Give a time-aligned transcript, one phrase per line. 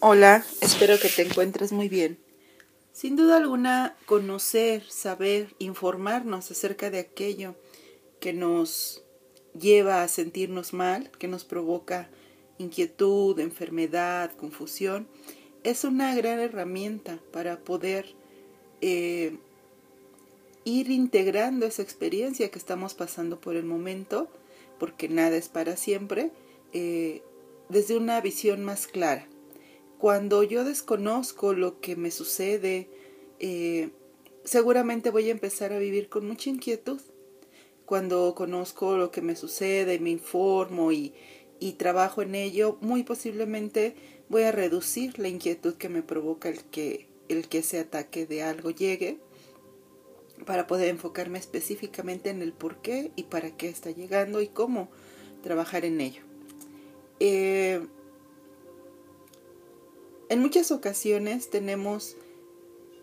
[0.00, 2.20] Hola, espero que te encuentres muy bien.
[2.92, 7.56] Sin duda alguna, conocer, saber, informarnos acerca de aquello
[8.20, 9.02] que nos
[9.58, 12.08] lleva a sentirnos mal, que nos provoca
[12.58, 15.08] inquietud, enfermedad, confusión,
[15.64, 18.14] es una gran herramienta para poder
[18.80, 19.36] eh,
[20.62, 24.28] ir integrando esa experiencia que estamos pasando por el momento,
[24.78, 26.30] porque nada es para siempre,
[26.72, 27.20] eh,
[27.68, 29.26] desde una visión más clara.
[29.98, 32.88] Cuando yo desconozco lo que me sucede,
[33.40, 33.90] eh,
[34.44, 37.00] seguramente voy a empezar a vivir con mucha inquietud.
[37.84, 41.14] Cuando conozco lo que me sucede, me informo y,
[41.78, 43.96] trabajo en ello, muy posiblemente
[44.28, 48.42] voy a reducir la inquietud que me provoca el que, el que ese ataque de
[48.42, 49.18] algo llegue
[50.46, 54.88] para poder enfocarme específicamente en el por qué y para qué está llegando y cómo
[55.42, 56.22] trabajar en ello.
[57.18, 57.80] Eh,
[60.28, 62.16] en muchas ocasiones tenemos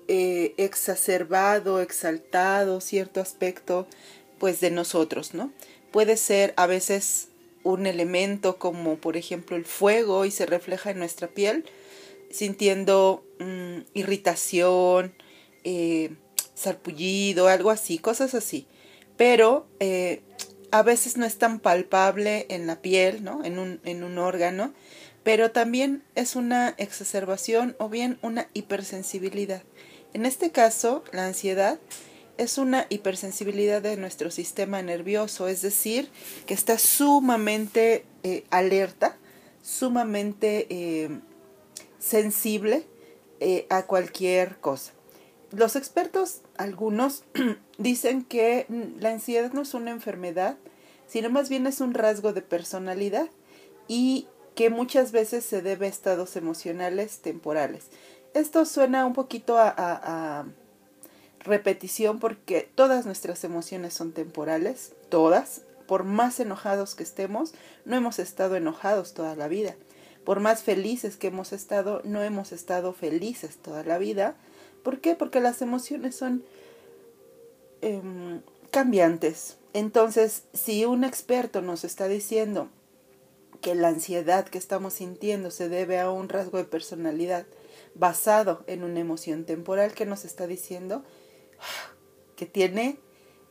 [0.08, 3.88] eh, exacerbado, exaltado cierto aspecto
[4.38, 5.52] pues de nosotros, ¿no?
[5.92, 7.30] Puede ser a veces
[7.64, 11.66] un elemento como por ejemplo el fuego y se refleja en nuestra piel,
[12.30, 15.16] sintiendo mm, irritación,
[15.64, 16.12] eh,
[16.54, 18.68] sarpullido, algo así, cosas así.
[19.18, 20.22] Pero eh,
[20.72, 23.44] a veces no es tan palpable en la piel, ¿no?
[23.44, 24.74] En un, en un órgano,
[25.26, 29.64] pero también es una exacerbación o bien una hipersensibilidad.
[30.14, 31.80] En este caso, la ansiedad
[32.38, 36.12] es una hipersensibilidad de nuestro sistema nervioso, es decir,
[36.46, 39.18] que está sumamente eh, alerta,
[39.64, 41.10] sumamente eh,
[41.98, 42.86] sensible
[43.40, 44.94] eh, a cualquier cosa.
[45.50, 47.24] Los expertos, algunos,
[47.80, 48.68] dicen que
[49.00, 50.58] la ansiedad no es una enfermedad,
[51.08, 53.28] sino más bien es un rasgo de personalidad
[53.88, 57.86] y que muchas veces se debe a estados emocionales temporales.
[58.34, 60.46] Esto suena un poquito a
[61.46, 65.62] repetición porque todas nuestras emociones son temporales, todas.
[65.88, 67.54] Por más enojados que estemos,
[67.86, 69.76] no hemos estado enojados toda la vida.
[70.24, 74.36] Por más felices que hemos estado, no hemos estado felices toda la vida.
[74.84, 75.16] ¿Por qué?
[75.16, 76.44] Porque las emociones son
[77.82, 78.42] em,
[78.72, 79.58] cambiantes.
[79.74, 82.70] Entonces, si un experto nos está diciendo
[83.62, 87.46] que la ansiedad que estamos sintiendo se debe a un rasgo de personalidad
[87.94, 91.04] basado en una emoción temporal, ¿qué nos está diciendo?
[92.36, 93.00] que tiene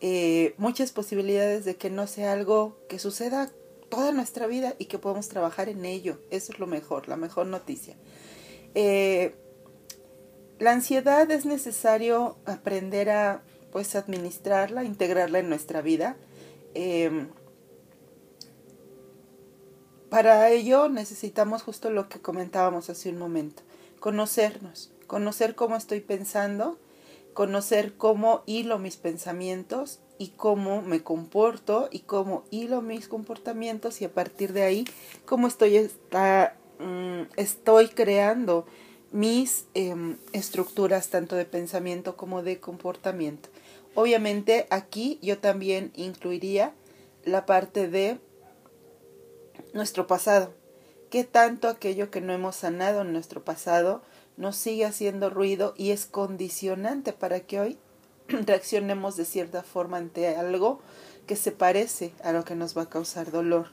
[0.01, 3.51] eh, muchas posibilidades de que no sea algo que suceda
[3.89, 6.21] toda nuestra vida y que podemos trabajar en ello.
[6.31, 7.97] Eso es lo mejor, la mejor noticia.
[8.75, 9.35] Eh,
[10.59, 13.43] la ansiedad es necesario aprender a
[13.73, 16.17] pues administrarla, integrarla en nuestra vida.
[16.75, 17.27] Eh,
[20.15, 23.65] para ello necesitamos justo lo que comentábamos hace un momento,
[23.99, 26.79] conocernos, conocer cómo estoy pensando,
[27.33, 34.05] conocer cómo hilo mis pensamientos y cómo me comporto y cómo hilo mis comportamientos y
[34.05, 34.85] a partir de ahí
[35.25, 38.67] cómo estoy, está, mm, estoy creando
[39.11, 43.49] mis em, estructuras tanto de pensamiento como de comportamiento.
[43.97, 46.73] Obviamente aquí yo también incluiría
[47.25, 48.21] la parte de
[49.75, 50.55] nuestro pasado.
[51.11, 54.03] ¿Qué tanto aquello que no hemos sanado en nuestro pasado
[54.37, 57.79] nos sigue haciendo ruido y es condicionante para que hoy
[58.29, 60.81] reaccionemos de cierta forma ante algo
[61.27, 63.69] que se parece a lo que nos va a causar dolor,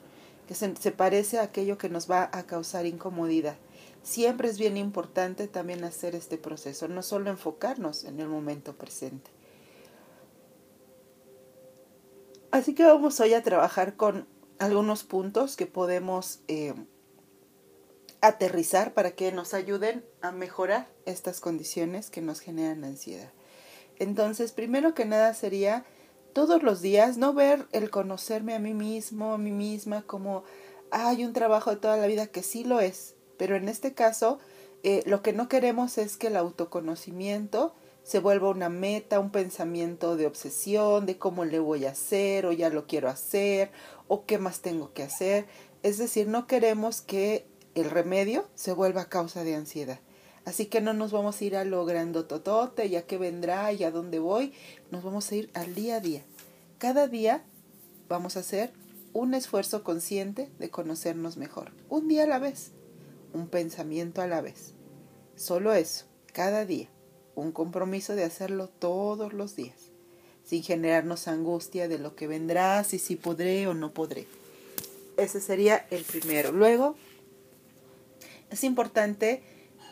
[0.46, 3.56] que se, parece a aquello que nos va a causar incomodidad.
[4.02, 9.30] Siempre es bien importante también hacer este proceso, no solo enfocarnos en el momento presente.
[12.50, 14.26] Así que vamos hoy a trabajar con
[14.62, 16.74] algunos puntos que podemos eh,
[18.20, 23.32] aterrizar para que nos ayuden a mejorar estas condiciones que nos generan ansiedad.
[23.98, 25.84] Entonces, primero que nada sería
[26.32, 30.44] todos los días no ver el conocerme a mí mismo, a mí misma como
[30.92, 34.38] hay un trabajo de toda la vida que sí lo es, pero en este caso
[34.84, 40.16] eh, lo que no queremos es que el autoconocimiento se vuelva una meta, un pensamiento
[40.16, 43.70] de obsesión, de cómo le voy a hacer, o ya lo quiero hacer,
[44.08, 45.46] o qué más tengo que hacer.
[45.82, 50.00] Es decir, no queremos que el remedio se vuelva causa de ansiedad.
[50.44, 53.92] Así que no nos vamos a ir a lo grandototote, ya que vendrá y a
[53.92, 54.52] dónde voy,
[54.90, 56.22] nos vamos a ir al día a día.
[56.78, 57.44] Cada día
[58.08, 58.72] vamos a hacer
[59.12, 62.72] un esfuerzo consciente de conocernos mejor, un día a la vez,
[63.32, 64.74] un pensamiento a la vez.
[65.36, 66.88] Solo eso, cada día,
[67.34, 69.76] un compromiso de hacerlo todos los días,
[70.44, 74.26] sin generarnos angustia de lo que vendrá, si sí podré o no podré.
[75.16, 76.52] Ese sería el primero.
[76.52, 76.96] Luego,
[78.50, 79.42] es importante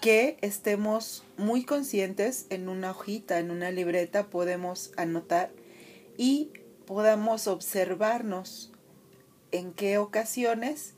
[0.01, 5.51] que estemos muy conscientes en una hojita, en una libreta, podemos anotar
[6.17, 6.51] y
[6.87, 8.73] podamos observarnos
[9.53, 10.95] en qué ocasiones,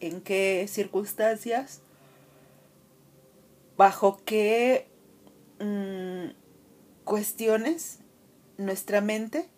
[0.00, 1.80] en qué circunstancias,
[3.76, 4.86] bajo qué
[5.62, 6.30] mm,
[7.04, 8.00] cuestiones
[8.58, 9.48] nuestra mente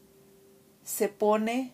[0.84, 1.72] se pone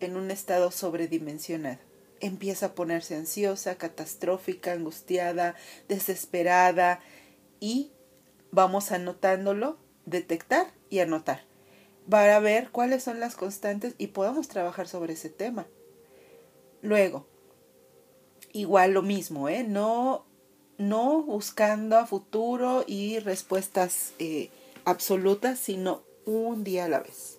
[0.00, 1.78] en un estado sobredimensionado.
[2.20, 5.54] Empieza a ponerse ansiosa, catastrófica, angustiada,
[5.88, 7.00] desesperada
[7.60, 7.92] y
[8.50, 11.44] vamos anotándolo, detectar y anotar
[12.08, 15.66] para ver cuáles son las constantes y podamos trabajar sobre ese tema.
[16.82, 17.26] Luego,
[18.52, 19.64] igual lo mismo, ¿eh?
[19.64, 20.26] No,
[20.78, 24.50] no buscando a futuro y respuestas eh,
[24.84, 27.38] absolutas, sino un día a la vez.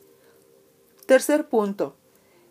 [1.05, 1.95] Tercer punto,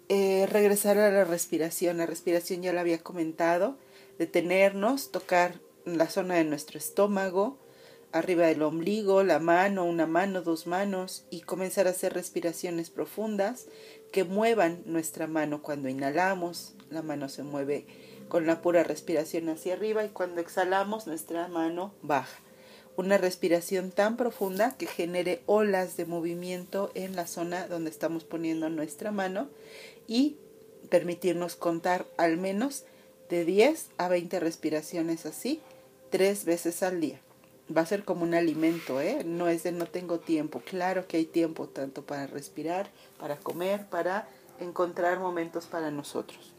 [0.08, 1.98] eh, regresar a la respiración.
[1.98, 3.76] La respiración ya la había comentado,
[4.18, 7.58] detenernos, tocar la zona de nuestro estómago,
[8.12, 13.66] arriba del ombligo, la mano, una mano, dos manos y comenzar a hacer respiraciones profundas
[14.12, 17.86] que muevan nuestra mano cuando inhalamos, la mano se mueve
[18.28, 22.40] con la pura respiración hacia arriba y cuando exhalamos nuestra mano baja.
[22.96, 28.70] Una respiración tan profunda que genere olas de movimiento en la zona donde estamos poniendo
[28.70, 29.48] nuestra mano
[30.06, 30.36] y
[30.90, 32.84] permitirnos contar al menos
[33.28, 35.60] de 10 a 20 respiraciones así
[36.10, 37.20] tres veces al día
[37.74, 39.24] va a ser como un alimento, ¿eh?
[39.24, 40.60] No es de no tengo tiempo.
[40.64, 44.28] Claro que hay tiempo tanto para respirar, para comer, para
[44.60, 46.52] encontrar momentos para nosotros.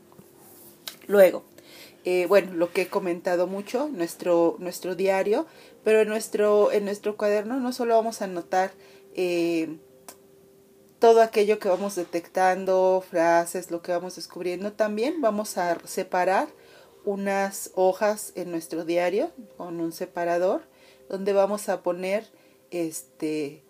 [1.07, 1.43] Luego,
[2.03, 5.47] eh, bueno, lo que he comentado mucho, nuestro, nuestro diario,
[5.83, 8.71] pero en nuestro, en nuestro cuaderno no solo vamos a anotar
[9.15, 9.77] eh,
[10.99, 16.47] todo aquello que vamos detectando, frases, lo que vamos descubriendo, también vamos a separar
[17.05, 20.63] unas hojas en nuestro diario con un separador
[21.09, 22.25] donde vamos a poner
[22.71, 23.64] este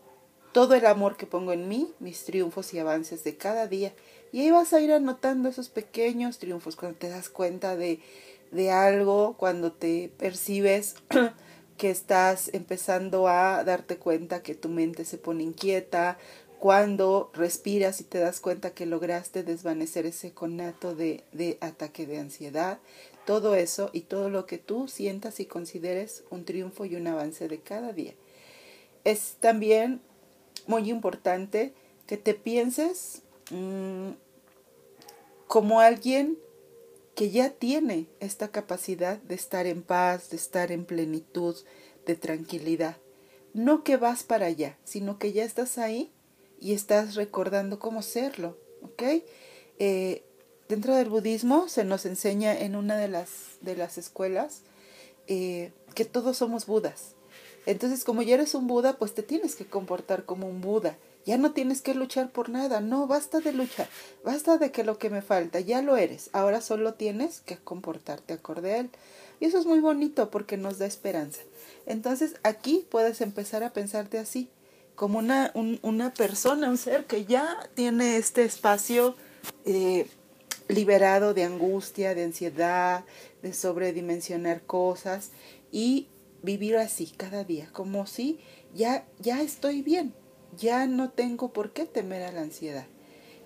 [0.55, 3.91] todo el amor que pongo en mí, mis triunfos y avances de cada día.
[4.31, 7.99] Y ahí vas a ir anotando esos pequeños triunfos cuando te das cuenta de,
[8.51, 10.95] de algo, cuando te percibes
[11.77, 16.17] que estás empezando a darte cuenta que tu mente se pone inquieta,
[16.57, 22.19] cuando respiras y te das cuenta que lograste desvanecer ese conato de, de ataque de
[22.19, 22.79] ansiedad,
[23.25, 27.49] todo eso y todo lo que tú sientas y consideres un triunfo y un avance
[27.49, 28.13] de cada día.
[29.03, 29.99] Es también
[30.67, 31.73] muy importante
[32.07, 33.21] que te pienses
[33.51, 34.11] mm,
[35.47, 36.37] como alguien
[37.15, 41.55] que ya tiene esta capacidad de estar en paz, de estar en plenitud,
[42.05, 42.97] de tranquilidad.
[43.53, 46.11] No que vas para allá, sino que ya estás ahí
[46.59, 49.23] y estás recordando cómo serlo, ¿ok?
[49.79, 50.23] Eh,
[50.67, 53.29] dentro del budismo se nos enseña en una de las,
[53.61, 54.61] de las escuelas
[55.27, 57.14] eh, que todos somos budas.
[57.65, 60.97] Entonces, como ya eres un Buda, pues te tienes que comportar como un Buda.
[61.25, 63.89] Ya no tienes que luchar por nada, no, basta de luchar,
[64.23, 68.33] basta de que lo que me falta, ya lo eres, ahora solo tienes que comportarte
[68.33, 68.89] acorde a él.
[69.39, 71.41] Y eso es muy bonito porque nos da esperanza.
[71.87, 74.49] Entonces aquí puedes empezar a pensarte así,
[74.93, 75.51] como una,
[75.81, 79.15] una persona, un ser que ya tiene este espacio
[79.65, 80.07] eh,
[80.67, 83.03] liberado de angustia, de ansiedad,
[83.41, 85.31] de sobredimensionar cosas
[85.71, 86.07] y
[86.45, 88.39] vivir así cada día, como si
[88.73, 90.13] ya, ya estoy bien,
[90.57, 92.85] ya no tengo por qué temer a la ansiedad.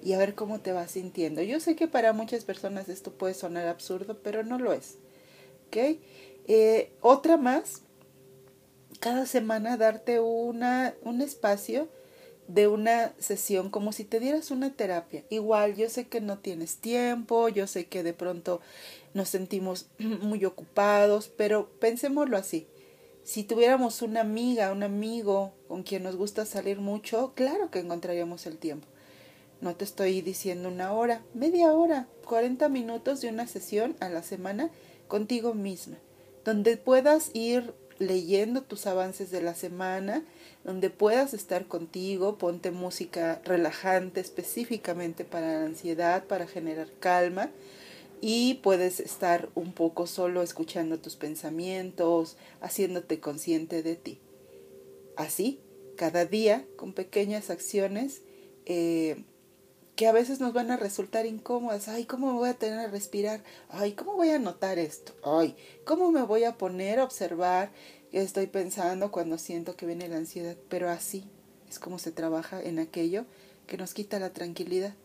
[0.01, 1.41] Y a ver cómo te vas sintiendo.
[1.41, 4.95] Yo sé que para muchas personas esto puede sonar absurdo, pero no lo es.
[5.67, 5.99] ¿Ok?
[6.47, 7.81] Eh, otra más,
[9.01, 11.89] cada semana darte una, un espacio
[12.47, 15.23] de una sesión como si te dieras una terapia.
[15.29, 18.61] Igual, yo sé que no tienes tiempo, yo sé que de pronto
[19.13, 22.67] nos sentimos muy ocupados, pero pensémoslo así.
[23.29, 28.47] Si tuviéramos una amiga, un amigo con quien nos gusta salir mucho, claro que encontraríamos
[28.47, 28.87] el tiempo.
[29.61, 34.23] No te estoy diciendo una hora, media hora, 40 minutos de una sesión a la
[34.23, 34.71] semana
[35.07, 35.97] contigo misma,
[36.43, 40.23] donde puedas ir leyendo tus avances de la semana,
[40.63, 47.51] donde puedas estar contigo, ponte música relajante específicamente para la ansiedad, para generar calma
[48.21, 54.19] y puedes estar un poco solo escuchando tus pensamientos, haciéndote consciente de ti.
[55.15, 55.59] Así,
[55.95, 58.21] cada día, con pequeñas acciones
[58.65, 59.23] eh,
[59.95, 61.87] que a veces nos van a resultar incómodas.
[61.87, 63.43] Ay, ¿cómo me voy a tener a respirar?
[63.69, 65.13] Ay, ¿cómo voy a notar esto?
[65.23, 67.71] Ay, ¿cómo me voy a poner a observar
[68.11, 71.25] estoy pensando cuando siento que viene la ansiedad, pero así
[71.69, 73.25] es como se trabaja en aquello
[73.67, 74.95] que nos quita la tranquilidad,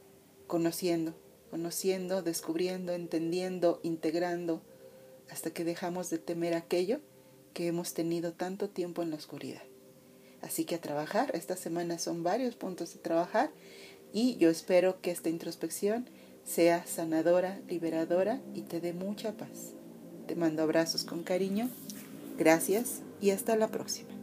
[0.47, 1.14] conociendo,
[1.54, 4.61] conociendo, descubriendo, entendiendo, integrando,
[5.30, 6.99] hasta que dejamos de temer aquello
[7.52, 9.62] que hemos tenido tanto tiempo en la oscuridad.
[10.42, 13.52] Así que a trabajar, esta semana son varios puntos de trabajar
[14.12, 16.11] y yo espero que esta introspección
[16.42, 19.75] sea sanadora, liberadora y te dé mucha paz.
[20.26, 21.70] Te mando abrazos con cariño.
[22.37, 24.13] Gracias y hasta la próxima.